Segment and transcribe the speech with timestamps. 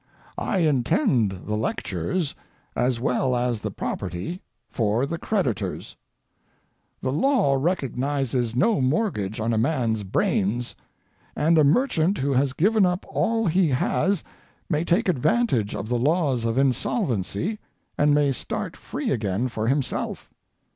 [0.39, 2.33] I intend the lectures,
[2.75, 5.95] as well as the property, for the creditors.
[7.03, 10.73] The law recognizes no mortgage on a man's brains,
[11.35, 14.23] and a merchant who has given up all he has
[14.71, 17.59] may take advantage of the laws of insolvency
[17.95, 20.31] and may start free again for himself.